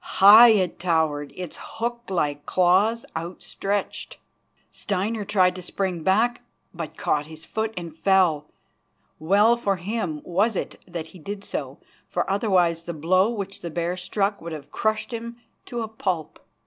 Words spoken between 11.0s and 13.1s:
he did so, for otherwise the